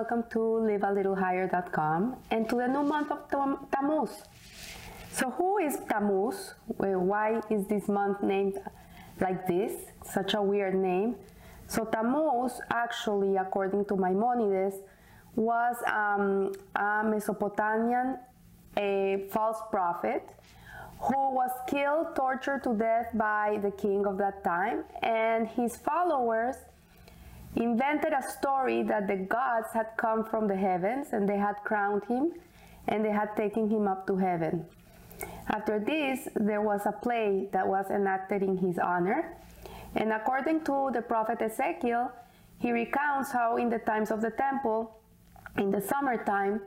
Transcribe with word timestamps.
welcome 0.00 0.24
to 0.30 0.38
livealittlehigher.com 0.38 2.16
and 2.30 2.48
to 2.48 2.56
the 2.56 2.66
new 2.66 2.82
month 2.82 3.10
of 3.12 3.18
Tammuz. 3.70 4.22
So, 5.12 5.28
who 5.28 5.58
is 5.58 5.76
Tammuz? 5.90 6.54
Why 6.78 7.42
is 7.50 7.66
this 7.66 7.86
month 7.86 8.22
named 8.22 8.56
like 9.20 9.46
this? 9.46 9.72
Such 10.10 10.32
a 10.32 10.40
weird 10.40 10.74
name. 10.74 11.16
So, 11.66 11.84
Tammuz, 11.84 12.62
actually, 12.70 13.36
according 13.36 13.84
to 13.86 13.96
Maimonides, 13.96 14.76
was 15.36 15.76
um, 15.86 16.52
a 16.74 17.04
Mesopotamian 17.04 18.16
a 18.78 19.26
false 19.30 19.60
prophet 19.70 20.22
who 20.98 21.34
was 21.34 21.50
killed, 21.68 22.16
tortured 22.16 22.62
to 22.64 22.72
death 22.72 23.08
by 23.12 23.58
the 23.60 23.70
king 23.70 24.06
of 24.06 24.16
that 24.16 24.42
time, 24.44 24.84
and 25.02 25.46
his 25.46 25.76
followers 25.76 26.56
invented 27.56 28.12
a 28.12 28.22
story 28.22 28.82
that 28.84 29.06
the 29.08 29.16
gods 29.16 29.68
had 29.72 29.88
come 29.96 30.24
from 30.24 30.46
the 30.46 30.56
heavens 30.56 31.08
and 31.12 31.28
they 31.28 31.36
had 31.36 31.56
crowned 31.64 32.04
him 32.04 32.32
and 32.88 33.04
they 33.04 33.10
had 33.10 33.36
taken 33.36 33.68
him 33.68 33.86
up 33.86 34.06
to 34.06 34.16
heaven. 34.16 34.64
After 35.48 35.78
this, 35.80 36.28
there 36.36 36.62
was 36.62 36.86
a 36.86 36.92
play 36.92 37.48
that 37.52 37.66
was 37.66 37.90
enacted 37.90 38.42
in 38.42 38.56
his 38.56 38.78
honor. 38.78 39.36
And 39.96 40.12
according 40.12 40.62
to 40.64 40.90
the 40.92 41.02
prophet 41.02 41.42
Ezekiel, 41.42 42.12
he 42.58 42.72
recounts 42.72 43.32
how 43.32 43.56
in 43.56 43.68
the 43.68 43.78
times 43.78 44.10
of 44.10 44.20
the 44.20 44.30
temple, 44.30 45.00
in 45.58 45.70
the 45.70 45.80
summertime, 45.80 46.60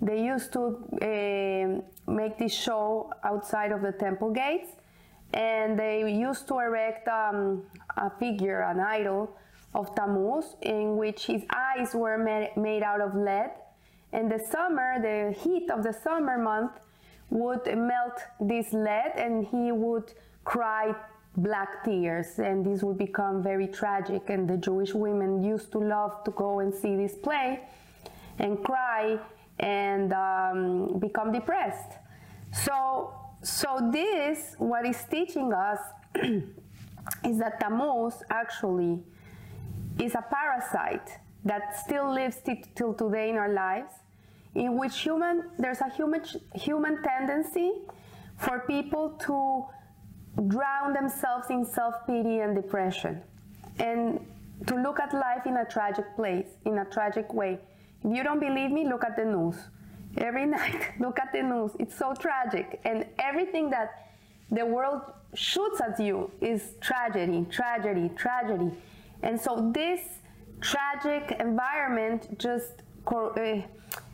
they 0.00 0.22
used 0.22 0.52
to 0.52 0.62
uh, 1.02 2.10
make 2.10 2.38
this 2.38 2.54
show 2.54 3.12
outside 3.24 3.72
of 3.72 3.82
the 3.82 3.92
temple 3.92 4.30
gates, 4.30 4.70
and 5.34 5.78
they 5.78 6.08
used 6.12 6.46
to 6.48 6.58
erect 6.60 7.08
um, 7.08 7.64
a 7.96 8.10
figure, 8.10 8.60
an 8.62 8.78
idol, 8.78 9.36
of 9.74 9.94
Tammuz, 9.94 10.56
in 10.62 10.96
which 10.96 11.26
his 11.26 11.42
eyes 11.54 11.94
were 11.94 12.18
made 12.56 12.82
out 12.82 13.00
of 13.00 13.14
lead. 13.14 13.50
In 14.12 14.28
the 14.28 14.38
summer, 14.38 15.00
the 15.00 15.36
heat 15.38 15.70
of 15.70 15.82
the 15.82 15.92
summer 15.92 16.38
month 16.38 16.72
would 17.30 17.66
melt 17.76 18.22
this 18.40 18.72
lead, 18.72 19.12
and 19.16 19.46
he 19.46 19.70
would 19.72 20.14
cry 20.44 20.94
black 21.36 21.84
tears, 21.84 22.38
and 22.38 22.64
this 22.64 22.82
would 22.82 22.98
become 22.98 23.42
very 23.42 23.68
tragic. 23.68 24.30
And 24.30 24.48
the 24.48 24.56
Jewish 24.56 24.94
women 24.94 25.42
used 25.42 25.70
to 25.72 25.78
love 25.78 26.24
to 26.24 26.30
go 26.30 26.60
and 26.60 26.74
see 26.74 26.96
this 26.96 27.14
play 27.16 27.60
and 28.38 28.64
cry 28.64 29.18
and 29.58 30.12
um, 30.12 30.98
become 30.98 31.32
depressed. 31.32 31.92
So, 32.52 33.12
so 33.42 33.90
this, 33.92 34.54
what 34.58 34.86
is 34.86 35.04
teaching 35.10 35.52
us 35.52 35.78
is 37.24 37.38
that 37.38 37.60
Tammuz 37.60 38.22
actually 38.30 39.00
is 39.98 40.14
a 40.14 40.24
parasite 40.30 41.18
that 41.44 41.76
still 41.78 42.12
lives 42.12 42.36
till 42.74 42.94
today 42.94 43.30
in 43.30 43.36
our 43.36 43.52
lives, 43.52 43.92
in 44.54 44.78
which 44.78 44.98
human 44.98 45.50
there's 45.58 45.80
a 45.80 45.90
human 45.90 46.22
human 46.54 47.02
tendency 47.02 47.72
for 48.38 48.60
people 48.60 49.10
to 49.26 49.64
drown 50.46 50.92
themselves 50.92 51.50
in 51.50 51.64
self-pity 51.64 52.38
and 52.40 52.54
depression, 52.54 53.22
and 53.78 54.24
to 54.66 54.74
look 54.76 55.00
at 55.00 55.12
life 55.12 55.46
in 55.46 55.56
a 55.56 55.64
tragic 55.64 56.04
place, 56.16 56.46
in 56.64 56.78
a 56.78 56.84
tragic 56.84 57.32
way. 57.32 57.58
If 58.04 58.16
you 58.16 58.22
don't 58.22 58.40
believe 58.40 58.70
me, 58.70 58.88
look 58.88 59.04
at 59.04 59.16
the 59.16 59.24
news. 59.24 59.56
Every 60.16 60.46
night, 60.58 60.92
look 61.00 61.18
at 61.18 61.32
the 61.32 61.42
news. 61.42 61.72
It's 61.78 61.96
so 61.96 62.14
tragic. 62.14 62.80
And 62.84 63.06
everything 63.18 63.70
that 63.70 64.08
the 64.50 64.64
world 64.64 65.02
shoots 65.34 65.80
at 65.80 66.00
you 66.00 66.30
is 66.40 66.74
tragedy, 66.80 67.46
tragedy, 67.50 68.10
tragedy. 68.16 68.72
And 69.22 69.40
so 69.40 69.70
this 69.74 70.00
tragic 70.60 71.36
environment 71.40 72.38
just 72.38 72.82
uh, 73.06 73.62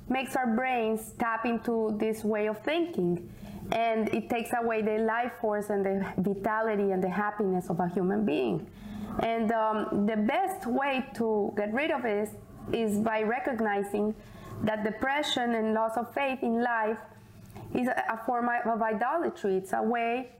makes 0.08 0.36
our 0.36 0.54
brains 0.54 1.12
tap 1.18 1.46
into 1.46 1.96
this 1.98 2.24
way 2.24 2.46
of 2.46 2.58
thinking. 2.60 3.30
And 3.72 4.12
it 4.12 4.28
takes 4.28 4.50
away 4.52 4.82
the 4.82 4.98
life 4.98 5.32
force 5.40 5.70
and 5.70 5.84
the 5.84 6.06
vitality 6.18 6.90
and 6.92 7.02
the 7.02 7.08
happiness 7.08 7.70
of 7.70 7.80
a 7.80 7.88
human 7.88 8.24
being. 8.24 8.66
And 9.20 9.52
um, 9.52 10.06
the 10.06 10.16
best 10.16 10.66
way 10.66 11.06
to 11.14 11.52
get 11.56 11.72
rid 11.72 11.90
of 11.90 12.04
it 12.04 12.28
is 12.72 12.98
by 12.98 13.22
recognizing 13.22 14.14
that 14.62 14.84
depression 14.84 15.54
and 15.54 15.74
loss 15.74 15.96
of 15.96 16.12
faith 16.12 16.40
in 16.42 16.62
life 16.62 16.98
is 17.74 17.88
a 17.88 18.20
form 18.24 18.48
of 18.66 18.82
idolatry. 18.82 19.56
It's 19.56 19.72
a 19.72 19.82
way 19.82 20.30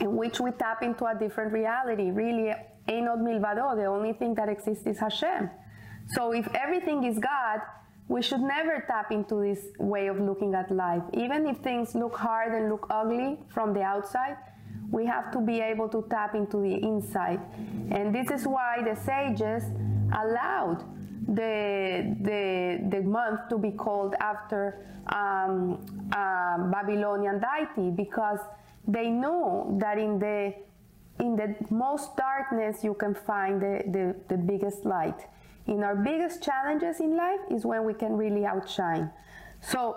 in 0.00 0.16
which 0.16 0.40
we 0.40 0.50
tap 0.52 0.82
into 0.82 1.04
a 1.06 1.14
different 1.14 1.52
reality. 1.52 2.10
Really, 2.10 2.54
Einod 2.88 3.20
Milvado, 3.20 3.76
the 3.76 3.86
only 3.86 4.12
thing 4.14 4.34
that 4.34 4.48
exists 4.48 4.86
is 4.86 4.98
Hashem. 4.98 5.50
So 6.14 6.32
if 6.32 6.48
everything 6.54 7.04
is 7.04 7.18
God, 7.18 7.60
we 8.08 8.22
should 8.22 8.40
never 8.40 8.82
tap 8.86 9.12
into 9.12 9.42
this 9.42 9.66
way 9.78 10.06
of 10.06 10.18
looking 10.18 10.54
at 10.54 10.70
life. 10.70 11.02
Even 11.12 11.46
if 11.46 11.58
things 11.58 11.94
look 11.94 12.16
hard 12.16 12.54
and 12.54 12.70
look 12.70 12.86
ugly 12.88 13.38
from 13.48 13.74
the 13.74 13.82
outside, 13.82 14.38
we 14.90 15.04
have 15.04 15.30
to 15.32 15.40
be 15.40 15.60
able 15.60 15.88
to 15.90 16.06
tap 16.08 16.34
into 16.34 16.62
the 16.62 16.74
inside. 16.82 17.40
And 17.90 18.14
this 18.14 18.30
is 18.30 18.46
why 18.46 18.82
the 18.82 18.96
sages 18.96 19.64
allowed 20.12 20.82
the, 21.28 22.16
the, 22.22 22.88
the 22.88 23.02
month 23.02 23.50
to 23.50 23.58
be 23.58 23.72
called 23.72 24.14
after 24.20 24.86
um, 25.12 25.78
Babylonian 26.10 27.40
deity 27.40 27.90
because 27.90 28.40
they 28.86 29.10
know 29.10 29.76
that 29.78 29.98
in 29.98 30.18
the 30.18 30.54
in 31.20 31.36
the 31.36 31.54
most 31.70 32.16
darkness 32.16 32.84
you 32.84 32.94
can 32.94 33.14
find 33.14 33.60
the, 33.60 33.82
the, 33.86 34.16
the 34.28 34.36
biggest 34.36 34.84
light. 34.84 35.26
In 35.66 35.82
our 35.82 35.96
biggest 35.96 36.42
challenges 36.42 37.00
in 37.00 37.16
life 37.16 37.40
is 37.50 37.64
when 37.64 37.84
we 37.84 37.94
can 37.94 38.16
really 38.16 38.46
outshine. 38.46 39.10
So, 39.60 39.96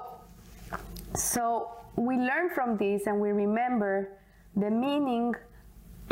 so 1.15 1.71
we 1.95 2.15
learn 2.15 2.49
from 2.49 2.77
this 2.77 3.07
and 3.07 3.19
we 3.19 3.29
remember 3.29 4.09
the 4.55 4.69
meaning 4.69 5.33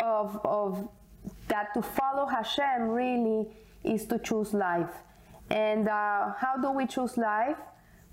of, 0.00 0.40
of 0.44 0.88
that 1.48 1.74
to 1.74 1.82
follow 1.82 2.26
Hashem 2.26 2.88
really 2.88 3.48
is 3.84 4.06
to 4.06 4.18
choose 4.18 4.54
life. 4.54 4.90
And 5.50 5.88
uh, 5.88 6.32
how 6.38 6.56
do 6.60 6.70
we 6.70 6.86
choose 6.86 7.16
life? 7.16 7.56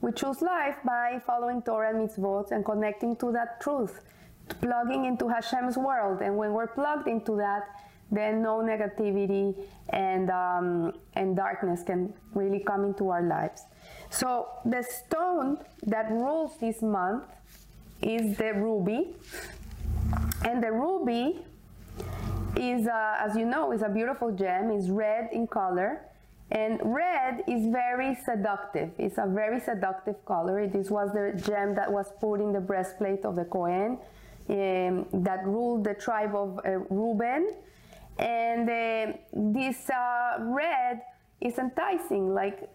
We 0.01 0.11
choose 0.11 0.41
life 0.41 0.75
by 0.85 1.21
following 1.25 1.61
Torah 1.61 1.89
and 1.89 2.09
mitzvot 2.09 2.51
and 2.51 2.65
connecting 2.65 3.15
to 3.17 3.31
that 3.31 3.61
truth, 3.61 4.01
plugging 4.61 5.05
into 5.05 5.27
Hashem's 5.27 5.77
world. 5.77 6.21
And 6.21 6.37
when 6.37 6.53
we're 6.53 6.67
plugged 6.67 7.07
into 7.07 7.35
that, 7.37 7.63
then 8.11 8.41
no 8.41 8.57
negativity 8.59 9.55
and, 9.89 10.29
um, 10.29 10.93
and 11.15 11.35
darkness 11.35 11.83
can 11.83 12.13
really 12.33 12.59
come 12.59 12.85
into 12.85 13.09
our 13.09 13.23
lives. 13.23 13.63
So 14.09 14.47
the 14.65 14.83
stone 14.83 15.57
that 15.85 16.09
rules 16.09 16.57
this 16.59 16.81
month 16.81 17.25
is 18.01 18.37
the 18.37 18.53
ruby. 18.53 19.15
And 20.45 20.63
the 20.63 20.71
ruby 20.71 21.39
is, 22.55 22.87
uh, 22.87 23.15
as 23.19 23.35
you 23.35 23.45
know, 23.45 23.73
is 23.73 23.81
a 23.81 23.89
beautiful 23.89 24.31
gem, 24.31 24.71
is 24.71 24.89
red 24.89 25.29
in 25.33 25.47
color 25.47 26.01
and 26.51 26.79
red 26.83 27.43
is 27.47 27.67
very 27.67 28.17
seductive. 28.23 28.91
It's 28.97 29.17
a 29.17 29.27
very 29.27 29.59
seductive 29.59 30.23
color. 30.25 30.65
This 30.67 30.89
was 30.89 31.11
the 31.11 31.39
gem 31.45 31.75
that 31.75 31.91
was 31.91 32.11
put 32.21 32.39
in 32.39 32.53
the 32.53 32.61
breastplate 32.61 33.25
of 33.25 33.35
the 33.35 33.43
Kohen 33.43 33.99
um, 34.49 35.05
that 35.23 35.45
ruled 35.45 35.83
the 35.83 35.93
tribe 35.93 36.35
of 36.35 36.59
uh, 36.59 36.79
Reuben. 36.89 37.51
And 38.19 38.69
uh, 38.69 39.17
this 39.33 39.89
uh, 39.89 40.37
red 40.39 41.01
is 41.39 41.57
enticing, 41.59 42.33
like 42.33 42.67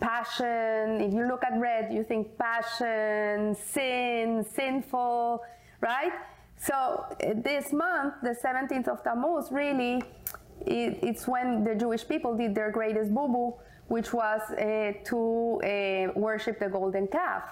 passion. 0.00 1.00
If 1.00 1.14
you 1.14 1.26
look 1.26 1.44
at 1.44 1.58
red, 1.58 1.92
you 1.92 2.04
think 2.04 2.36
passion, 2.36 3.54
sin, 3.54 4.44
sinful, 4.44 5.42
right? 5.80 6.12
So 6.58 6.74
uh, 6.74 7.14
this 7.36 7.72
month, 7.72 8.14
the 8.22 8.36
17th 8.44 8.88
of 8.88 9.02
Tammuz, 9.02 9.50
really 9.50 10.02
it, 10.66 10.98
it's 11.02 11.26
when 11.26 11.64
the 11.64 11.74
Jewish 11.74 12.06
people 12.06 12.36
did 12.36 12.54
their 12.54 12.70
greatest 12.70 13.12
boo-boo, 13.14 13.54
which 13.88 14.12
was 14.12 14.40
uh, 14.50 14.92
to 15.04 15.60
uh, 15.64 16.18
worship 16.18 16.58
the 16.58 16.68
golden 16.68 17.06
calf. 17.08 17.42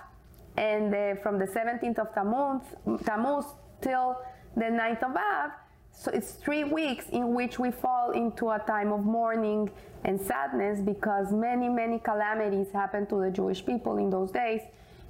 And 0.60 0.94
uh, 0.94 1.14
from 1.22 1.38
the 1.38 1.46
17th 1.46 1.98
of 1.98 2.14
Tammuz, 2.14 2.60
Tammuz 3.06 3.46
till 3.80 4.18
the 4.54 4.66
9th 4.66 5.02
of 5.04 5.16
Av, 5.16 5.52
so 5.90 6.10
it's 6.10 6.32
three 6.32 6.64
weeks 6.64 7.06
in 7.12 7.32
which 7.34 7.58
we 7.58 7.70
fall 7.70 8.10
into 8.10 8.50
a 8.50 8.58
time 8.58 8.92
of 8.92 9.02
mourning 9.02 9.70
and 10.04 10.20
sadness 10.20 10.78
because 10.80 11.32
many, 11.32 11.70
many 11.70 11.98
calamities 11.98 12.68
happened 12.74 13.08
to 13.08 13.22
the 13.22 13.30
Jewish 13.30 13.64
people 13.64 13.96
in 13.96 14.10
those 14.10 14.30
days, 14.30 14.60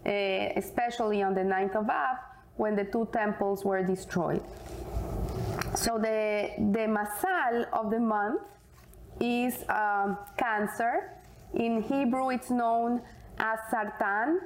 uh, 0.06 0.10
especially 0.54 1.20
on 1.20 1.34
the 1.34 1.40
9th 1.40 1.74
of 1.74 1.90
Av 1.90 2.16
when 2.56 2.76
the 2.76 2.84
two 2.84 3.08
temples 3.12 3.64
were 3.64 3.82
destroyed. 3.82 4.42
So 5.74 5.98
the, 5.98 6.50
the 6.58 6.86
masal 6.86 7.66
of 7.72 7.90
the 7.90 7.98
month 7.98 8.42
is 9.20 9.64
um, 9.68 10.16
Cancer. 10.36 11.10
In 11.54 11.82
Hebrew, 11.82 12.30
it's 12.30 12.50
known 12.50 13.02
as 13.38 13.58
Sartan. 13.72 14.38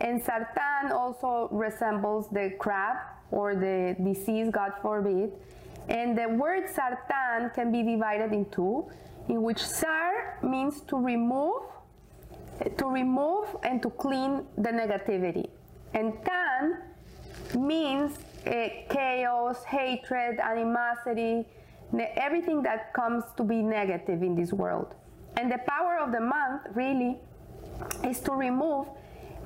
And 0.00 0.22
Sartan 0.22 0.90
also 0.92 1.48
resembles 1.50 2.28
the 2.30 2.52
crab 2.58 2.96
or 3.30 3.54
the 3.54 3.96
disease, 4.02 4.48
God 4.50 4.72
forbid. 4.80 5.32
And 5.88 6.16
the 6.16 6.28
word 6.28 6.68
Sartan 6.68 7.54
can 7.54 7.72
be 7.72 7.82
divided 7.82 8.32
in 8.32 8.46
two, 8.50 8.88
in 9.28 9.42
which 9.42 9.64
Sar 9.64 10.38
means 10.42 10.82
to 10.82 10.96
remove 10.96 11.62
to 12.76 12.86
remove 12.86 13.46
and 13.62 13.80
to 13.82 13.90
clean 13.90 14.44
the 14.56 14.70
negativity. 14.70 15.48
And 15.94 16.12
tan 16.24 16.82
means 17.56 18.18
uh, 18.46 18.68
chaos, 18.90 19.64
hatred, 19.64 20.40
animosity, 20.40 21.46
everything 22.16 22.62
that 22.62 22.92
comes 22.92 23.24
to 23.36 23.44
be 23.44 23.62
negative 23.62 24.22
in 24.22 24.34
this 24.34 24.52
world. 24.52 24.94
And 25.36 25.50
the 25.50 25.58
power 25.58 25.98
of 25.98 26.12
the 26.12 26.20
month 26.20 26.62
really 26.74 27.18
is 28.04 28.20
to 28.20 28.32
remove 28.32 28.88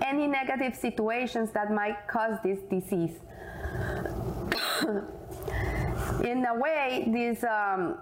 any 0.05 0.27
negative 0.27 0.75
situations 0.75 1.51
that 1.53 1.71
might 1.71 2.07
cause 2.09 2.39
this 2.43 2.61
disease. 2.71 3.19
in 6.25 6.45
a 6.45 6.55
way, 6.55 7.05
this, 7.09 7.45
um, 7.45 7.99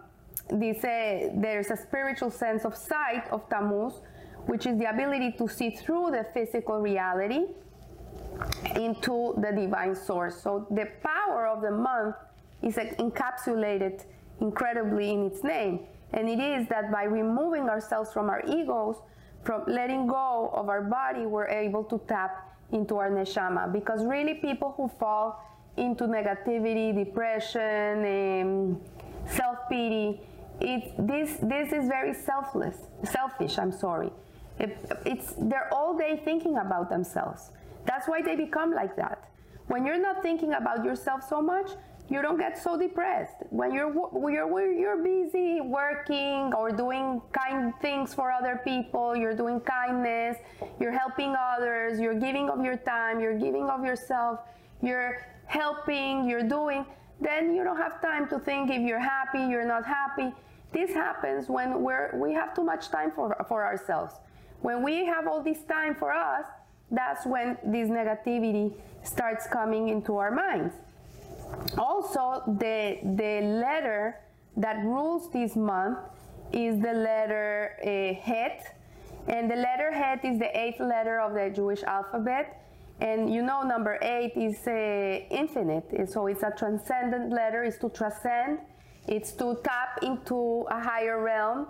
this 0.50 0.84
uh, 0.84 1.30
there's 1.34 1.70
a 1.70 1.76
spiritual 1.76 2.30
sense 2.30 2.64
of 2.64 2.76
sight 2.76 3.28
of 3.30 3.48
Tammuz, 3.48 4.00
which 4.46 4.66
is 4.66 4.78
the 4.78 4.88
ability 4.90 5.32
to 5.38 5.48
see 5.48 5.70
through 5.70 6.10
the 6.10 6.26
physical 6.34 6.80
reality 6.80 7.46
into 8.76 9.34
the 9.38 9.52
divine 9.52 9.94
source. 9.94 10.42
So 10.42 10.66
the 10.70 10.88
power 11.02 11.46
of 11.46 11.62
the 11.62 11.70
month 11.70 12.16
is 12.62 12.76
encapsulated 12.76 14.04
incredibly 14.40 15.10
in 15.10 15.26
its 15.26 15.44
name. 15.44 15.80
And 16.12 16.28
it 16.28 16.40
is 16.40 16.68
that 16.68 16.90
by 16.90 17.04
removing 17.04 17.68
ourselves 17.68 18.12
from 18.12 18.28
our 18.30 18.42
egos, 18.46 18.96
from 19.44 19.64
letting 19.66 20.06
go 20.06 20.50
of 20.54 20.68
our 20.68 20.82
body, 20.82 21.26
we're 21.26 21.48
able 21.48 21.84
to 21.84 22.00
tap 22.06 22.56
into 22.72 22.96
our 22.96 23.10
neshama. 23.10 23.72
Because 23.72 24.04
really, 24.04 24.34
people 24.34 24.74
who 24.76 24.88
fall 24.98 25.42
into 25.76 26.04
negativity, 26.04 26.94
depression, 26.94 28.04
um, 28.04 28.80
self 29.26 29.58
pity, 29.68 30.20
it, 30.60 30.94
this 30.98 31.36
this 31.42 31.72
is 31.72 31.88
very 31.88 32.14
selfless, 32.14 32.76
selfish. 33.04 33.58
I'm 33.58 33.72
sorry. 33.72 34.10
It, 34.58 34.76
it's 35.06 35.34
they're 35.38 35.72
all 35.72 35.96
day 35.96 36.20
thinking 36.24 36.58
about 36.58 36.90
themselves. 36.90 37.50
That's 37.86 38.06
why 38.06 38.20
they 38.22 38.36
become 38.36 38.74
like 38.74 38.94
that. 38.96 39.30
When 39.68 39.86
you're 39.86 40.00
not 40.00 40.22
thinking 40.22 40.52
about 40.52 40.84
yourself 40.84 41.26
so 41.26 41.40
much, 41.40 41.70
you 42.10 42.20
don't 42.20 42.38
get 42.38 42.60
so 42.60 42.76
depressed. 42.76 43.36
When 43.50 43.72
you're 43.72 43.94
you're 44.30 44.72
you're 44.72 45.02
busy 45.02 45.60
working 45.60 46.52
or 46.54 46.72
doing 46.72 47.22
kind 47.32 47.72
things 47.80 48.12
for 48.12 48.32
other 48.32 48.60
people, 48.64 49.14
you're 49.14 49.34
doing 49.34 49.60
kindness, 49.60 50.36
you're 50.80 50.92
helping 50.92 51.36
others, 51.36 52.00
you're 52.00 52.18
giving 52.18 52.50
of 52.50 52.64
your 52.64 52.76
time, 52.76 53.20
you're 53.20 53.38
giving 53.38 53.70
of 53.70 53.84
yourself, 53.84 54.40
you're 54.82 55.24
helping, 55.46 56.28
you're 56.28 56.42
doing, 56.42 56.84
then 57.20 57.54
you 57.54 57.62
don't 57.62 57.76
have 57.76 58.02
time 58.02 58.28
to 58.28 58.40
think 58.40 58.70
if 58.70 58.82
you're 58.82 58.98
happy, 58.98 59.38
you're 59.38 59.66
not 59.66 59.86
happy. 59.86 60.34
This 60.72 60.92
happens 60.92 61.48
when 61.48 61.80
we're 61.80 62.10
we 62.16 62.32
have 62.34 62.54
too 62.56 62.64
much 62.64 62.90
time 62.90 63.12
for 63.12 63.36
for 63.48 63.64
ourselves. 63.64 64.14
When 64.62 64.82
we 64.82 65.06
have 65.06 65.28
all 65.28 65.42
this 65.42 65.62
time 65.62 65.94
for 65.94 66.12
us, 66.12 66.46
that's 66.90 67.24
when 67.24 67.56
this 67.64 67.88
negativity 67.88 68.74
starts 69.04 69.46
coming 69.46 69.88
into 69.88 70.16
our 70.16 70.32
minds. 70.32 70.74
Also, 71.78 72.42
the, 72.58 72.98
the 73.16 73.40
letter 73.40 74.20
that 74.56 74.84
rules 74.84 75.30
this 75.30 75.56
month 75.56 75.98
is 76.52 76.80
the 76.80 76.92
letter 76.92 77.76
uh, 77.82 78.14
Het, 78.20 78.74
and 79.28 79.50
the 79.50 79.56
letter 79.56 79.92
Het 79.92 80.24
is 80.24 80.38
the 80.38 80.58
eighth 80.58 80.80
letter 80.80 81.20
of 81.20 81.34
the 81.34 81.50
Jewish 81.50 81.82
alphabet. 81.82 82.56
And 83.00 83.32
you 83.32 83.42
know, 83.42 83.62
number 83.62 83.98
eight 84.02 84.36
is 84.36 84.66
uh, 84.66 85.24
infinite, 85.30 86.10
so 86.10 86.26
it's 86.26 86.42
a 86.42 86.52
transcendent 86.56 87.32
letter. 87.32 87.64
It's 87.64 87.78
to 87.78 87.88
transcend. 87.88 88.58
It's 89.08 89.32
to 89.32 89.58
tap 89.64 90.02
into 90.02 90.66
a 90.70 90.78
higher 90.78 91.22
realm 91.22 91.68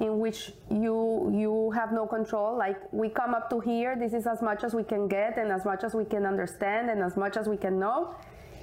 in 0.00 0.18
which 0.18 0.52
you 0.70 1.30
you 1.34 1.70
have 1.72 1.92
no 1.92 2.06
control. 2.06 2.56
Like 2.56 2.80
we 2.92 3.10
come 3.10 3.34
up 3.34 3.50
to 3.50 3.60
here, 3.60 3.94
this 3.94 4.14
is 4.14 4.26
as 4.26 4.40
much 4.40 4.64
as 4.64 4.72
we 4.72 4.82
can 4.82 5.06
get, 5.06 5.36
and 5.36 5.52
as 5.52 5.66
much 5.66 5.84
as 5.84 5.94
we 5.94 6.06
can 6.06 6.24
understand, 6.24 6.88
and 6.88 7.02
as 7.02 7.16
much 7.16 7.36
as 7.36 7.46
we 7.46 7.58
can 7.58 7.78
know. 7.78 8.14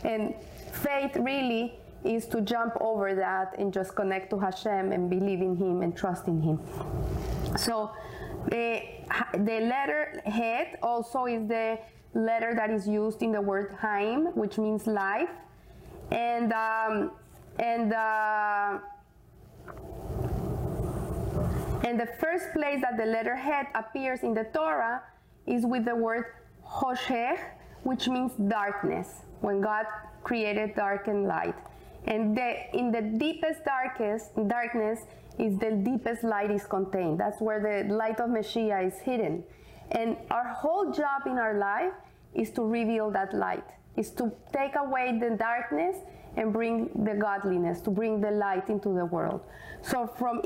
And 0.03 0.35
faith 0.71 1.15
really 1.17 1.79
is 2.03 2.25
to 2.27 2.41
jump 2.41 2.73
over 2.79 3.15
that 3.15 3.55
and 3.57 3.73
just 3.73 3.95
connect 3.95 4.29
to 4.29 4.39
Hashem 4.39 4.91
and 4.91 5.09
believe 5.09 5.41
in 5.41 5.55
Him 5.55 5.81
and 5.81 5.95
trust 5.95 6.27
in 6.27 6.41
Him. 6.41 6.59
So 7.57 7.91
the, 8.49 8.81
the 9.33 9.59
letter 9.61 10.21
Het 10.25 10.79
also 10.81 11.25
is 11.25 11.47
the 11.47 11.79
letter 12.13 12.53
that 12.55 12.69
is 12.69 12.87
used 12.87 13.21
in 13.21 13.31
the 13.31 13.41
word 13.41 13.75
Haim, 13.81 14.27
which 14.35 14.57
means 14.57 14.87
life. 14.87 15.29
And, 16.11 16.53
um, 16.53 17.11
and, 17.59 17.93
uh, 17.93 18.79
and 21.83 21.99
the 21.99 22.07
first 22.19 22.53
place 22.53 22.81
that 22.81 22.97
the 22.97 23.05
letter 23.05 23.35
Het 23.35 23.67
appears 23.75 24.23
in 24.23 24.33
the 24.33 24.45
Torah 24.45 25.03
is 25.45 25.65
with 25.65 25.85
the 25.85 25.95
word 25.95 26.25
Hoshech, 26.65 27.39
which 27.83 28.07
means 28.07 28.31
darkness 28.47 29.21
when 29.41 29.61
God 29.61 29.85
created 30.23 30.75
dark 30.75 31.07
and 31.07 31.27
light. 31.27 31.55
And 32.05 32.37
the, 32.37 32.55
in 32.73 32.91
the 32.91 33.01
deepest 33.01 33.65
darkest 33.65 34.31
darkness 34.47 35.01
is 35.37 35.57
the 35.59 35.71
deepest 35.71 36.23
light 36.23 36.51
is 36.51 36.65
contained. 36.65 37.19
That's 37.19 37.39
where 37.41 37.59
the 37.59 37.93
light 37.93 38.19
of 38.19 38.29
Messiah 38.29 38.81
is 38.81 38.97
hidden. 38.99 39.43
And 39.91 40.17
our 40.31 40.47
whole 40.47 40.91
job 40.91 41.23
in 41.25 41.37
our 41.37 41.57
life 41.57 41.93
is 42.33 42.51
to 42.51 42.63
reveal 42.63 43.11
that 43.11 43.33
light, 43.33 43.63
is 43.95 44.11
to 44.11 44.31
take 44.53 44.75
away 44.75 45.17
the 45.19 45.31
darkness 45.31 45.97
and 46.35 46.53
bring 46.53 46.89
the 47.03 47.15
godliness, 47.15 47.81
to 47.81 47.89
bring 47.89 48.21
the 48.21 48.31
light 48.31 48.69
into 48.69 48.89
the 48.93 49.05
world. 49.05 49.41
So 49.81 50.07
from 50.07 50.41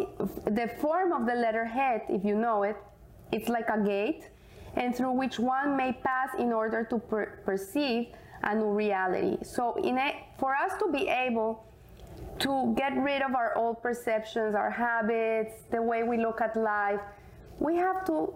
the 0.45 0.69
form 0.80 1.12
of 1.12 1.25
the 1.25 1.36
letter 1.36 1.66
Het, 1.66 2.06
if 2.10 2.24
you 2.24 2.36
know 2.36 2.63
it, 2.63 2.78
it's 3.31 3.50
like 3.50 3.69
a 3.69 3.80
gate, 3.80 4.30
and 4.75 4.95
through 4.95 5.12
which 5.12 5.39
one 5.39 5.75
may 5.75 5.94
pass 5.94 6.29
in 6.39 6.53
order 6.53 6.83
to 6.85 7.00
per 7.00 7.41
perceive 7.45 8.07
a 8.44 8.56
new 8.56 8.71
reality. 8.71 9.38
So 9.44 9.75
in 9.83 9.97
a, 9.97 10.25
for 10.39 10.56
us 10.56 10.71
to 10.79 10.91
be 10.91 11.07
able 11.07 11.63
to 12.39 12.73
get 12.75 12.97
rid 12.97 13.21
of 13.21 13.35
our 13.35 13.56
old 13.57 13.81
perceptions, 13.83 14.56
our 14.56 14.71
habits, 14.71 15.53
the 15.69 15.81
way 15.81 16.03
we 16.03 16.18
look 16.18 16.41
at 16.41 16.56
life, 16.56 17.00
we 17.59 17.75
have 17.75 18.06
to 18.06 18.33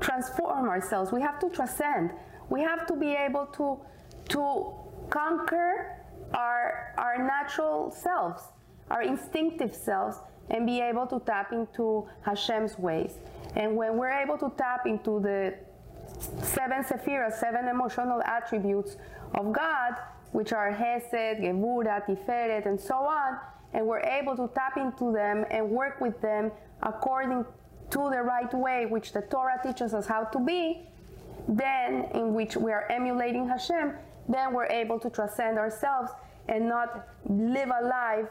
transform 0.00 0.68
ourselves. 0.68 1.12
We 1.12 1.22
have 1.22 1.38
to 1.40 1.48
transcend. 1.50 2.10
We 2.50 2.62
have 2.62 2.86
to 2.86 2.96
be 2.96 3.12
able 3.12 3.46
to 3.58 3.80
to 4.30 4.72
conquer 5.10 6.02
our 6.34 6.94
our 6.98 7.18
natural 7.18 7.90
selves, 7.90 8.42
our 8.90 9.02
instinctive 9.02 9.74
selves, 9.74 10.16
and 10.50 10.66
be 10.66 10.80
able 10.80 11.06
to 11.06 11.20
tap 11.20 11.52
into 11.52 12.08
Hashem's 12.22 12.78
ways. 12.78 13.18
And 13.54 13.76
when 13.76 13.96
we're 13.96 14.10
able 14.10 14.38
to 14.38 14.52
tap 14.56 14.86
into 14.86 15.20
the 15.20 15.54
seven 16.18 16.82
sephiras, 16.84 17.34
seven 17.34 17.68
emotional 17.68 18.22
attributes 18.22 18.96
of 19.34 19.52
God, 19.52 19.94
which 20.32 20.52
are 20.52 20.72
Hesed, 20.72 21.40
Gevura, 21.40 22.04
Tiferet, 22.06 22.66
and 22.66 22.80
so 22.80 22.94
on, 22.94 23.38
and 23.72 23.86
we're 23.86 24.00
able 24.00 24.36
to 24.36 24.50
tap 24.54 24.76
into 24.76 25.12
them 25.12 25.44
and 25.50 25.70
work 25.70 26.00
with 26.00 26.20
them 26.20 26.50
according 26.82 27.44
to 27.90 28.10
the 28.10 28.22
right 28.22 28.52
way, 28.52 28.86
which 28.86 29.12
the 29.12 29.22
Torah 29.22 29.60
teaches 29.62 29.94
us 29.94 30.06
how 30.06 30.24
to 30.24 30.40
be, 30.40 30.82
then 31.48 32.08
in 32.14 32.34
which 32.34 32.56
we 32.56 32.72
are 32.72 32.86
emulating 32.90 33.48
Hashem, 33.48 33.92
then 34.28 34.52
we're 34.52 34.66
able 34.66 34.98
to 34.98 35.10
transcend 35.10 35.58
ourselves 35.58 36.10
and 36.48 36.68
not 36.68 37.08
live 37.28 37.70
a 37.70 37.86
life 37.86 38.28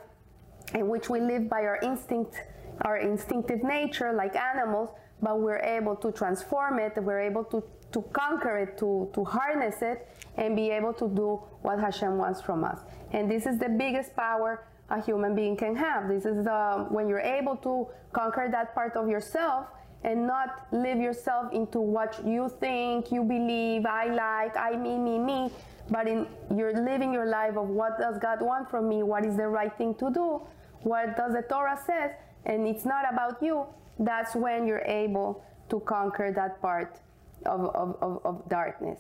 in 0.74 0.90
which 0.90 1.10
we 1.10 1.22
live 1.22 1.50
by 1.50 1.62
our 1.62 1.80
instinct, 1.82 2.36
our 2.82 2.98
instinctive 2.98 3.64
nature 3.64 4.12
like 4.14 4.36
animals, 4.36 4.90
but 5.26 5.42
we're 5.46 5.66
able 5.78 5.96
to 5.96 6.12
transform 6.12 6.78
it, 6.78 6.94
we're 7.10 7.26
able 7.32 7.44
to, 7.54 7.64
to 7.92 8.02
conquer 8.22 8.56
it, 8.64 8.78
to, 8.78 9.10
to 9.16 9.24
harness 9.24 9.82
it, 9.82 10.08
and 10.38 10.56
be 10.56 10.70
able 10.70 10.94
to 10.94 11.08
do 11.10 11.42
what 11.66 11.80
Hashem 11.80 12.14
wants 12.24 12.40
from 12.48 12.64
us. 12.64 12.80
And 13.12 13.24
this 13.34 13.48
is 13.48 13.58
the 13.58 13.70
biggest 13.70 14.16
power 14.16 14.52
a 14.90 15.02
human 15.02 15.34
being 15.34 15.58
can 15.58 15.76
have. 15.76 16.08
This 16.08 16.26
is 16.26 16.46
the, 16.46 16.86
when 16.90 17.10
you're 17.10 17.28
able 17.40 17.56
to 17.68 17.88
conquer 18.14 18.48
that 18.52 18.76
part 18.76 18.96
of 18.96 19.10
yourself 19.10 19.66
and 20.04 20.28
not 20.28 20.68
live 20.72 21.00
yourself 21.00 21.52
into 21.52 21.80
what 21.80 22.12
you 22.24 22.44
think, 22.60 23.12
you 23.12 23.24
believe, 23.24 23.88
I 23.88 24.06
like, 24.06 24.56
I, 24.56 24.76
me, 24.76 25.00
me, 25.00 25.18
me, 25.18 25.52
but 25.90 26.08
in 26.08 26.28
you're 26.56 26.80
living 26.92 27.12
your 27.12 27.26
life 27.26 27.58
of 27.58 27.68
what 27.70 27.98
does 27.98 28.20
God 28.20 28.42
want 28.42 28.70
from 28.70 28.88
me, 28.88 29.02
what 29.02 29.26
is 29.26 29.36
the 29.36 29.48
right 29.48 29.76
thing 29.76 29.96
to 29.96 30.12
do, 30.12 30.42
what 30.82 31.18
does 31.18 31.34
the 31.34 31.42
Torah 31.42 31.80
says, 31.84 32.12
and 32.46 32.68
it's 32.68 32.86
not 32.86 33.12
about 33.12 33.42
you, 33.42 33.66
that's 34.00 34.36
when 34.36 34.68
you're 34.68 34.86
able 34.86 35.44
to 35.70 35.80
conquer 35.82 36.32
that 36.32 36.62
part 36.62 37.00
of, 37.46 37.62
of, 37.76 37.98
of, 38.02 38.22
of 38.26 38.50
darkness. 38.50 39.00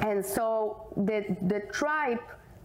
And 0.00 0.24
so 0.24 0.92
the, 0.96 1.36
the 1.42 1.60
tribe 1.72 2.20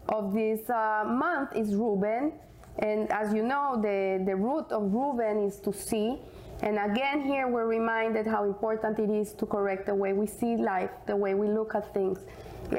of 0.10 0.34
this 0.34 0.70
uh, 0.70 1.04
month 1.08 1.56
is 1.56 1.76
Reuben. 1.76 2.34
And 2.80 3.12
as 3.12 3.34
you 3.34 3.44
know, 3.44 3.80
the, 3.82 4.24
the 4.26 4.36
root 4.36 4.72
of 4.72 4.94
Reuben 4.94 5.44
is 5.44 5.60
to 5.60 5.74
see. 5.74 6.18
And 6.62 6.78
again, 6.78 7.24
here 7.24 7.48
we're 7.48 7.66
reminded 7.66 8.28
how 8.28 8.44
important 8.46 9.00
it 9.00 9.10
is 9.10 9.34
to 9.34 9.46
correct 9.46 9.88
the 9.88 9.96
way 9.96 10.14
we 10.14 10.28
see 10.28 10.56
life, 10.56 10.92
the 11.08 11.16
way 11.16 11.34
we 11.34 11.48
look 11.48 11.76
at 11.76 11.94
things. 11.94 12.20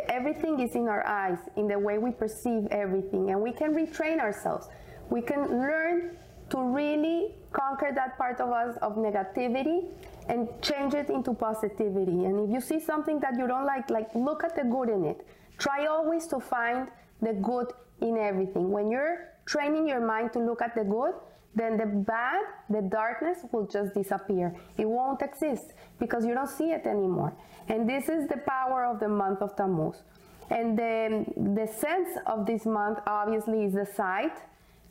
Everything 0.08 0.60
is 0.60 0.74
in 0.74 0.88
our 0.88 1.04
eyes, 1.06 1.38
in 1.56 1.68
the 1.68 1.78
way 1.78 1.98
we 1.98 2.12
perceive 2.12 2.66
everything. 2.70 3.30
And 3.30 3.40
we 3.40 3.52
can 3.52 3.74
retrain 3.74 4.20
ourselves. 4.20 4.68
We 5.10 5.20
can 5.20 5.60
learn 5.60 6.16
to 6.52 6.62
really 6.62 7.34
conquer 7.52 7.92
that 7.94 8.16
part 8.18 8.38
of 8.40 8.50
us 8.50 8.76
of 8.82 8.96
negativity 8.96 9.88
and 10.28 10.48
change 10.60 10.94
it 10.94 11.08
into 11.08 11.32
positivity. 11.32 12.24
And 12.26 12.46
if 12.46 12.50
you 12.54 12.60
see 12.60 12.78
something 12.78 13.18
that 13.20 13.34
you 13.38 13.46
don't 13.46 13.64
like, 13.64 13.88
like 13.90 14.14
look 14.14 14.44
at 14.44 14.54
the 14.54 14.64
good 14.64 14.90
in 14.90 15.04
it. 15.04 15.26
Try 15.58 15.86
always 15.86 16.26
to 16.28 16.38
find 16.38 16.88
the 17.22 17.32
good 17.32 17.72
in 18.02 18.18
everything. 18.18 18.70
When 18.70 18.90
you're 18.90 19.28
training 19.46 19.88
your 19.88 20.00
mind 20.00 20.34
to 20.34 20.40
look 20.40 20.60
at 20.60 20.74
the 20.74 20.84
good, 20.84 21.14
then 21.54 21.76
the 21.78 21.86
bad, 21.86 22.42
the 22.68 22.82
darkness 22.82 23.38
will 23.50 23.66
just 23.66 23.94
disappear. 23.94 24.54
It 24.76 24.86
won't 24.86 25.22
exist 25.22 25.72
because 25.98 26.24
you 26.26 26.34
don't 26.34 26.48
see 26.48 26.70
it 26.70 26.86
anymore. 26.86 27.34
And 27.68 27.88
this 27.88 28.08
is 28.08 28.28
the 28.28 28.38
power 28.46 28.84
of 28.84 29.00
the 29.00 29.08
month 29.08 29.40
of 29.40 29.56
Tammuz. 29.56 30.02
And 30.50 30.78
the, 30.78 31.24
the 31.36 31.66
sense 31.66 32.10
of 32.26 32.46
this 32.46 32.66
month 32.66 32.98
obviously 33.06 33.64
is 33.64 33.72
the 33.74 33.86
sight. 33.86 34.36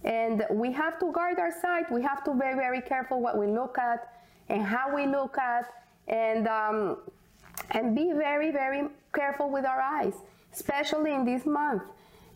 And 0.04 0.46
we 0.50 0.72
have 0.72 1.00
to 1.00 1.12
guard 1.12 1.38
our 1.40 1.52
sight. 1.62 1.92
We 1.92 2.02
have 2.02 2.24
to 2.24 2.34
be 2.34 2.40
very, 2.40 2.82
careful 2.82 3.22
what 3.22 3.38
we 3.38 3.48
look 3.48 3.78
at 3.78 4.12
and 4.50 4.64
how 4.64 4.94
we 4.94 5.06
look 5.06 5.38
at 5.38 5.66
and, 6.08 6.48
um, 6.48 6.98
and 7.72 7.96
be 7.96 8.12
very, 8.14 8.52
very 8.52 8.88
careful 9.14 9.50
with 9.50 9.66
our 9.66 9.80
eyes, 9.80 10.16
especially 10.54 11.14
in 11.14 11.24
this 11.26 11.46
month. 11.46 11.84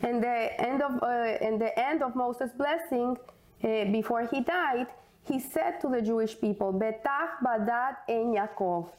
And 0.02 0.22
the 0.22 0.62
end 0.62 0.82
of, 0.84 1.02
uh, 1.02 1.38
in 1.42 1.58
the 1.58 1.78
end 1.80 2.04
of 2.04 2.16
Moses' 2.16 2.52
blessing, 2.52 3.18
uh, 3.64 3.86
before 3.86 4.28
he 4.28 4.42
died, 4.42 4.88
he 5.24 5.40
said 5.40 5.80
to 5.82 5.88
the 5.88 6.02
Jewish 6.02 6.40
people, 6.40 6.72
Betach 6.72 7.40
badad 7.44 7.98
en 8.08 8.36
Yaakov. 8.36 8.90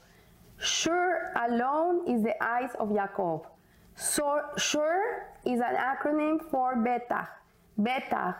Sure 0.59 1.33
alone 1.37 2.09
is 2.09 2.23
the 2.23 2.43
eyes 2.43 2.71
of 2.81 2.89
Yaakov. 2.89 3.47
So 3.95 4.43
sure 4.57 5.29
is 5.45 5.61
an 5.61 5.77
acronym 5.77 6.43
for 6.51 6.75
Betach. 6.77 7.29
Betach 7.81 8.35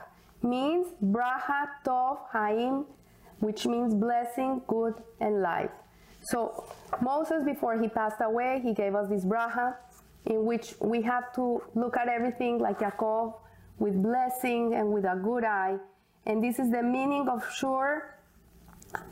means 0.47 0.89
Bracha 1.05 1.69
Tov 1.85 2.19
Haim, 2.33 2.87
which 3.41 3.67
means 3.67 3.95
blessing, 3.95 4.63
good, 4.67 4.95
and 5.21 5.43
life. 5.43 5.71
So 6.23 6.65
Moses, 7.03 7.45
before 7.45 7.79
he 7.79 7.89
passed 7.89 8.21
away, 8.21 8.61
he 8.63 8.73
gave 8.73 8.95
us 8.95 9.09
this 9.09 9.25
bracha 9.25 9.77
in 10.25 10.45
which 10.45 10.75
we 10.81 11.03
have 11.03 11.33
to 11.35 11.63
look 11.75 11.97
at 11.97 12.09
everything 12.09 12.59
like 12.59 12.81
Yaakov 12.81 13.35
with 13.79 14.03
blessing 14.03 14.75
and 14.75 14.93
with 14.93 15.05
a 15.05 15.21
good 15.23 15.45
eye 15.45 15.77
and 16.27 16.43
this 16.43 16.59
is 16.59 16.71
the 16.71 16.83
meaning 16.83 17.29
of 17.29 17.43
sure. 17.55 18.13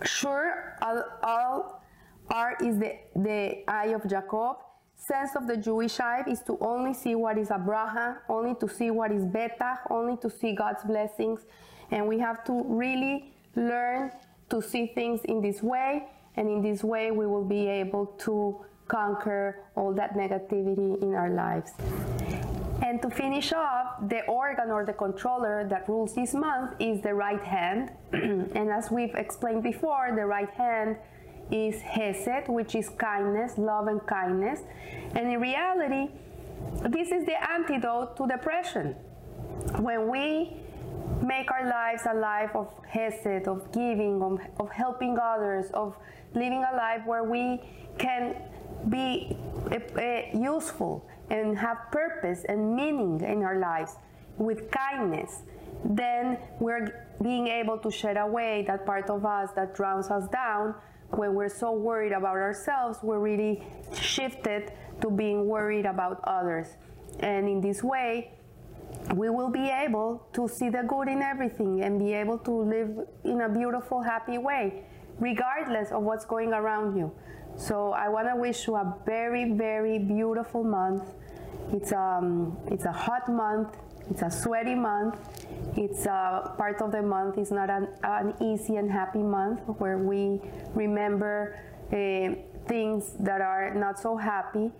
Sure, 0.05 0.76
all, 0.83 1.03
all 1.23 1.83
R 2.31 2.57
is 2.61 2.79
the, 2.79 2.97
the 3.14 3.64
eye 3.69 3.93
of 3.95 4.03
Jacob. 4.09 4.57
Sense 4.97 5.37
of 5.37 5.47
the 5.47 5.57
Jewish 5.57 6.01
eye 6.01 6.23
is 6.27 6.41
to 6.43 6.57
only 6.61 6.95
see 6.95 7.15
what 7.15 7.37
is 7.37 7.51
a 7.51 7.59
bracha, 7.59 8.19
only 8.29 8.55
to 8.55 8.69
see 8.69 8.91
what 8.91 9.13
is 9.13 9.25
betach, 9.25 9.79
only 9.91 10.17
to 10.19 10.31
see 10.31 10.55
God's 10.55 10.83
blessings. 10.85 11.41
And 11.91 12.09
we 12.09 12.19
have 12.21 12.43
to 12.45 12.65
really 12.67 13.35
learn 13.55 14.13
to 14.51 14.63
see 14.63 14.87
things 14.87 15.21
in 15.25 15.43
this 15.43 15.63
way. 15.63 16.09
And 16.37 16.49
in 16.49 16.63
this 16.63 16.83
way, 16.83 17.11
we 17.11 17.27
will 17.27 17.45
be 17.45 17.69
able 17.69 18.07
to 18.25 18.65
conquer 18.89 19.61
all 19.77 19.93
that 19.95 20.15
negativity 20.15 21.01
in 21.03 21.15
our 21.15 21.31
lives. 21.31 21.73
And 22.83 23.01
to 23.03 23.11
finish 23.11 23.53
off, 23.53 24.09
the 24.09 24.25
organ 24.27 24.71
or 24.71 24.85
the 24.85 24.93
controller 24.93 25.67
that 25.69 25.89
rules 25.89 26.15
this 26.15 26.35
month 26.35 26.75
is 26.81 27.01
the 27.01 27.15
right 27.15 27.43
hand. 27.43 27.93
and 28.13 28.71
as 28.71 28.91
we've 28.91 29.15
explained 29.15 29.63
before, 29.63 30.13
the 30.15 30.27
right 30.27 30.51
hand 30.51 30.97
is 31.51 31.81
Hesed, 31.81 32.49
which 32.49 32.75
is 32.75 32.89
kindness, 32.89 33.59
love 33.59 33.87
and 33.89 34.05
kindness. 34.07 34.61
And 35.15 35.33
in 35.33 35.41
reality, 35.41 36.11
this 36.89 37.11
is 37.11 37.25
the 37.25 37.37
antidote 37.51 38.17
to 38.17 38.27
depression. 38.27 38.95
When 39.79 40.09
we 40.09 40.57
make 41.23 41.51
our 41.51 41.69
lives 41.69 42.03
a 42.11 42.15
life 42.15 42.55
of 42.55 42.69
Hesed, 42.89 43.47
of 43.49 43.71
giving, 43.73 44.23
of, 44.23 44.41
of 44.59 44.71
helping 44.71 45.19
others, 45.19 45.71
of 45.75 45.97
living 46.35 46.65
a 46.73 46.77
life 46.77 47.03
where 47.07 47.25
we 47.25 47.61
can 47.99 48.37
be 48.89 49.37
uh, 49.71 50.39
useful 50.39 51.07
and 51.31 51.57
have 51.57 51.79
purpose 51.91 52.45
and 52.49 52.75
meaning 52.75 53.21
in 53.21 53.43
our 53.43 53.59
lives 53.59 53.97
with 54.37 54.71
kindness, 54.71 55.43
then 55.85 56.39
we're 56.61 57.07
being 57.23 57.47
able 57.47 57.79
to 57.79 57.91
shed 57.91 58.17
away 58.17 58.65
that 58.67 58.85
part 58.85 59.09
of 59.11 59.25
us 59.25 59.51
that 59.55 59.75
drowns 59.75 60.11
us 60.11 60.29
down. 60.29 60.75
When 61.16 61.35
we're 61.35 61.49
so 61.49 61.73
worried 61.73 62.12
about 62.12 62.37
ourselves, 62.37 62.99
we're 63.02 63.21
really 63.21 63.62
shifted 63.94 64.73
to 65.00 65.11
being 65.11 65.47
worried 65.47 65.87
about 65.87 66.21
others. 66.25 66.76
And 67.21 67.49
in 67.49 67.61
this 67.61 67.83
way, 67.83 68.33
we 69.14 69.30
will 69.30 69.50
be 69.50 69.68
able 69.68 70.26
to 70.33 70.49
see 70.49 70.71
the 70.71 70.83
good 70.83 71.09
in 71.09 71.23
everything 71.23 71.83
and 71.83 71.99
be 71.99 72.12
able 72.14 72.38
to 72.38 72.50
live 72.50 72.90
in 73.25 73.42
a 73.42 73.49
beautiful, 73.49 74.02
happy 74.02 74.38
way, 74.38 74.85
regardless 75.21 75.92
of 75.92 76.02
what's 76.02 76.25
going 76.25 76.52
around 76.52 76.97
you. 76.97 77.12
So 77.56 77.92
I 77.92 78.09
want 78.09 78.28
to 78.28 78.37
wish 78.37 78.66
you 78.66 78.75
a 78.75 78.97
very, 79.06 79.52
very 79.52 79.99
beautiful 79.99 80.64
month. 80.64 81.04
It's, 81.73 81.92
um, 81.92 82.59
it's 82.66 82.85
a 82.85 82.92
hot 82.92 83.28
month. 83.28 83.76
It's 84.11 84.23
a 84.23 84.31
sweaty 84.31 84.75
month. 84.75 85.17
It's 85.77 86.07
uh, 86.07 86.53
part 86.57 86.81
of 86.83 86.93
the 86.93 87.03
month 87.03 87.39
It's 87.39 87.51
not 87.51 87.71
an, 87.71 87.89
an, 88.03 88.35
easy 88.41 88.77
and 88.77 88.91
happy 88.91 89.23
month 89.23 89.61
where 89.79 89.99
we 89.99 90.41
remember 90.75 91.59
uh, 91.93 92.35
things 92.69 93.15
that 93.21 93.41
are 93.41 93.75
not 93.75 93.99
so 93.99 94.17
happy. 94.17 94.71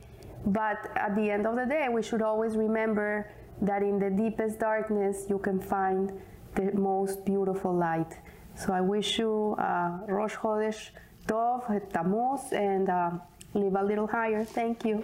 But 0.47 0.91
at 0.97 1.17
the 1.17 1.31
end 1.31 1.47
of 1.47 1.57
the 1.57 1.65
day, 1.65 1.89
we 1.91 2.03
should 2.03 2.23
always 2.23 2.57
remember 2.57 3.31
that 3.63 3.83
in 3.83 3.99
the 3.99 4.11
deepest 4.11 4.61
darkness, 4.61 5.27
you 5.29 5.39
can 5.39 5.59
find 5.59 6.13
the 6.55 6.73
most 6.73 7.25
beautiful 7.25 7.75
light. 7.75 8.13
So 8.57 8.73
I 8.73 8.81
wish 8.81 9.19
you 9.19 9.57
uh, 9.59 9.99
Rosh 10.07 10.35
Chodesh 10.35 10.91
Tov, 11.27 11.93
Tammuz, 11.93 12.53
and 12.53 12.89
uh, 12.89 13.11
live 13.55 13.75
a 13.75 13.83
little 13.83 14.07
higher. 14.07 14.45
Thank 14.45 14.85
you. 14.85 15.03